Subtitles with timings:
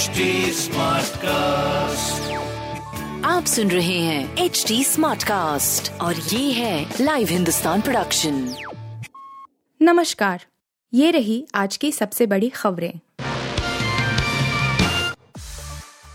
[0.00, 0.06] HD
[1.16, 2.32] cast
[3.26, 8.54] आप सुन रहे हैं एच डी स्मार्ट कास्ट और ये है लाइव हिंदुस्तान प्रोडक्शन
[9.82, 10.46] नमस्कार।
[10.94, 13.00] ये रही आज की सबसे बड़ी खबरें।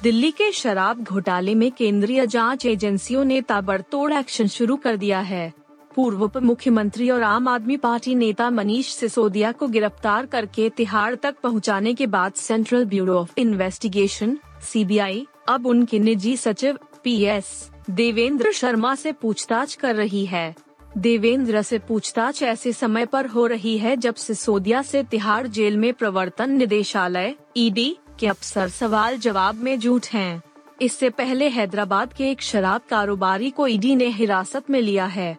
[0.03, 5.53] दिल्ली के शराब घोटाले में केंद्रीय जाँच एजेंसियों ने ताबड़तोड़ एक्शन शुरू कर दिया है।
[5.95, 11.35] पूर्व उप मुख्यमंत्री और आम आदमी पार्टी नेता मनीष सिसोदिया को गिरफ़्तार करके तिहाड़ तक
[11.43, 18.93] पहुँचाने के बाद central bureau of investigation, CBI, अब उनके निजी सचिव पीएस देवेंद्र शर्मा
[18.95, 20.55] से पूछताछ कर रही है
[20.97, 25.93] देवेंद्र से पूछताछ ऐसे समय पर हो रही है जब सिसोदिया से तिहाड़ जेल में
[25.93, 30.41] प्रवर्तन निदेशालय, ईडी, के अफसर सवाल जवाब में जूट हैं।
[30.81, 35.37] इससे पहले हैदराबाद के एक शराब कारोबारी को ईडी ने हिरासत में लिया है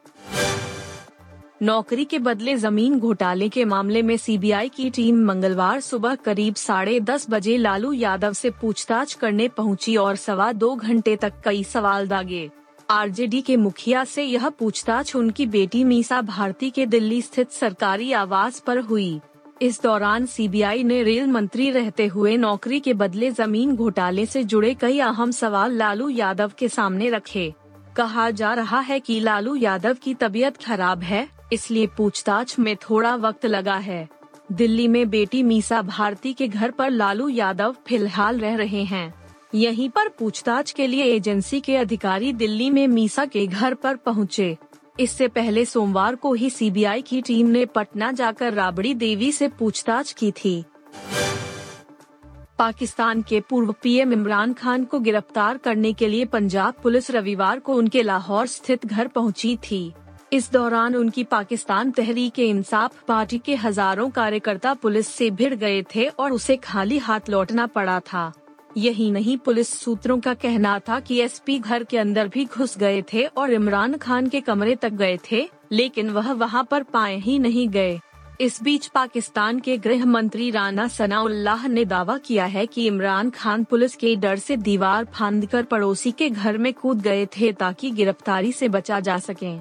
[1.62, 6.98] नौकरी के बदले ज़मीन घोटाले के मामले में सीबीआई की टीम मंगलवार सुबह करीब साढ़े
[7.01, 12.09] दस बजे लालू यादव से पूछताछ करने पहुँची और सवा दो घंटे तक कई सवाल
[12.09, 12.51] दागे।
[12.90, 18.59] आरजेडी के मुखिया से यह पूछताछ उनकी बेटी मीसा भारती के दिल्ली स्थित सरकारी आवास
[18.59, 19.21] पर हुई।
[19.62, 24.74] इस दौरान सीबीआई ने रेल मंत्री रहते हुए नौकरी के बदले ज़मीन घोटाले से जुड़े
[24.74, 27.52] कई अहम सवाल लालू यादव के सामने रखे।
[27.96, 33.15] कहा जा रहा है कि लालू यादव की तबीयत खराब है इसलिए पूछताछ में थोड़ा
[33.16, 34.09] वक्त लगा है।
[34.52, 39.15] दिल्ली में बेटी मीसा भारती के घर पर लालू यादव फ़िलहाल रह रहे हैं।
[39.55, 44.57] यहीं पर पूछताछ के लिए एजेंसी के अधिकारी दिल्ली में मीसा के घर पर पहुँचे।
[45.01, 50.13] इससे पहले सोमवार को ही सीबीआई की टीम ने पटना जाकर राबड़ी देवी से पूछताछ
[50.13, 50.65] की थी।
[52.59, 57.74] पाकिस्तान के पूर्व पीएम इमरान खान को गिरफ़्तार करने के लिए पंजाब पुलिस रविवार को
[57.74, 59.93] उनके लाहौर स्थित घर पहुँची थी।
[60.37, 66.06] इस दौरान उनकी पाकिस्तान तहरीक इंसाफ पार्टी के हज़ारों कार्यकर्ता पुलिस से भिड़ गए थे
[66.09, 68.32] और उसे खाली हाथ लौटना पड़ा था।
[68.76, 73.00] यही नहीं, पुलिस सूत्रों का कहना था कि एसपी घर के अंदर भी घुस गए
[73.12, 77.38] थे और इमरान खान के कमरे तक गए थे, लेकिन वह वहाँ पर पाए ही
[77.38, 77.99] नहीं गए।
[78.41, 83.65] इस बीच पाकिस्तान के गृह मंत्री राना सनाउल्लाह ने दावा किया है कि इमरान खान
[83.65, 88.53] पुलिस के डर से दीवार फांदकर पड़ोसी के घर में कूद गए थे ताकि गिरफ्तारी
[88.53, 89.55] से बचा जा सके।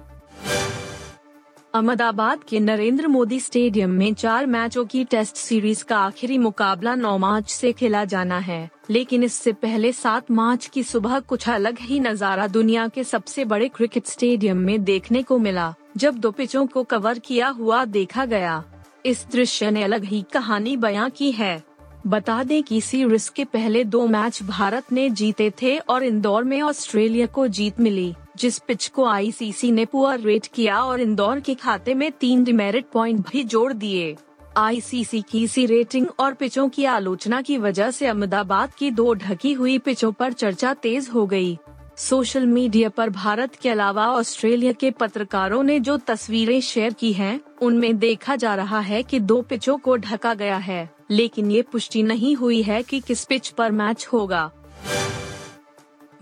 [1.75, 7.17] अहमदाबाद के नरेंद्र मोदी स्टेडियम में चार मैचों की टेस्ट सीरीज़ का आखिरी मुकाबला 9
[7.17, 11.99] मार्च से खेला जाना है। लेकिन इससे पहले 7 मार्च की सुबह कुछ अलग ही
[11.99, 16.83] नज़ारा दुनिया के सबसे बड़े क्रिकेट स्टेडियम में देखने को मिला, जब दो पिचों को
[16.83, 18.63] कवर किया हुआ देखा गया।
[19.05, 21.63] इस दृश्य ने अलग ही कहानी बयां की है।
[22.07, 26.61] बता दें कि सीरीज़ के पहले दो मैच भारत ने जीते थे और इंदौर में
[26.61, 31.55] ऑस्ट्रेलिया को जीत मिली जिस पिच को आईसीसी ने पुअर रेट किया और इंदौर के
[31.55, 34.15] खाते में तीन डिमेरिट पॉइंट भी जोड़ दिए
[34.57, 39.53] आईसीसी की इसी रेटिंग और पिचों की आलोचना की वजह से अहमदाबाद की दो ढकी
[39.53, 41.57] हुई पिचों पर चर्चा तेज हो गई।
[41.97, 47.41] सोशल मीडिया पर भारत के अलावा ऑस्ट्रेलिया के पत्रकारों ने जो तस्वीरें शेयर की हैं,
[47.61, 52.03] उनमें देखा जा रहा है कि दो पिचों को ढका गया है लेकिन ये पुष्टि
[52.03, 54.51] नहीं हुई है कि किस पिच पर मैच होगा।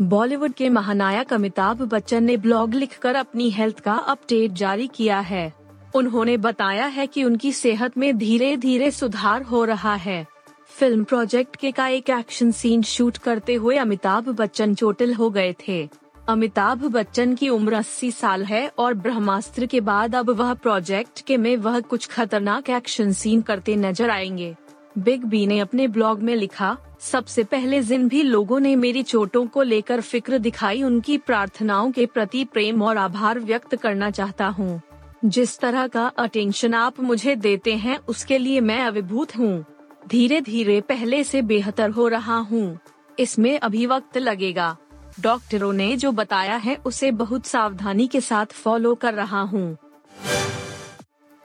[0.02, 5.54] बॉलीवुड के महानायक अमिताभ बच्चन ने ब्लॉग लिखकर अपनी हेल्थ का अपडेट जारी किया है।
[5.96, 10.26] उन्होंने बताया है कि उनकी सेहत में धीरे धीरे सुधार हो रहा है।
[10.70, 15.56] फ़िल्म प्रोजेक्ट के का एक एक्शन सीन शूट करते हुए अमिताभ बच्चन चोटिल हो गए
[15.68, 15.90] थे।
[16.30, 21.38] अमिताभ बच्चन की उम्र 80 साल है और ब्रह्मास्त्र के बाद अब वह प्रोजेक्ट के
[21.38, 24.56] में वह कुछ खतरनाक एक्शन सीन करते नज़र आएँगे।
[24.98, 29.48] बिग बी ने अपने ब्लॉग में लिखा, सबसे पहले जिन भी लोगों ने मेरी चोटों
[29.48, 34.82] को लेकर फ़िक्र दिखाई उनकी प्रार्थनाओं के प्रति प्रेम और आभार व्यक्त करना चाहता हूँ।
[35.26, 39.66] जिस तरह का अटेंशन आप मुझे देते हैं, उसके लिए मैं अभिभूत हूँ।
[40.08, 42.80] धीरे धीरे पहले से बेहतर हो रहा हूँ।
[43.20, 44.78] इसमें अभी वक्त लगेगा।
[45.20, 49.78] डॉक्टरों ने जो बताया है, उसे बहुत सावधानी के साथ फॉलो कर रहा हूँ।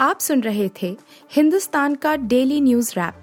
[0.01, 0.97] आप सुन रहे थे
[1.33, 3.23] हिंदुस्तान का डेली न्यूज़ रैप